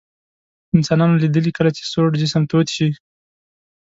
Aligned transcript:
انسانانو 0.75 1.19
لیدلي 1.23 1.51
کله 1.57 1.71
چې 1.77 1.83
سوړ 1.91 2.07
جسم 2.21 2.43
تود 2.51 2.67
شي. 2.75 2.89